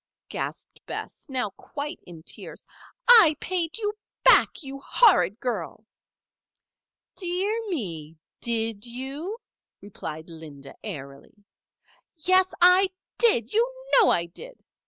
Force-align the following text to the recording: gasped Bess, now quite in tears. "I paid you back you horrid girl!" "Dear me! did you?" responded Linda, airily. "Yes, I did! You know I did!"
gasped 0.29 0.81
Bess, 0.87 1.27
now 1.29 1.51
quite 1.51 1.99
in 2.07 2.23
tears. 2.23 2.65
"I 3.07 3.35
paid 3.39 3.77
you 3.77 3.93
back 4.23 4.63
you 4.63 4.79
horrid 4.83 5.39
girl!" 5.39 5.85
"Dear 7.15 7.53
me! 7.69 8.17
did 8.39 8.83
you?" 8.83 9.37
responded 9.79 10.31
Linda, 10.33 10.73
airily. 10.83 11.35
"Yes, 12.15 12.51
I 12.59 12.89
did! 13.19 13.53
You 13.53 13.71
know 13.93 14.09
I 14.09 14.25
did!" 14.25 14.57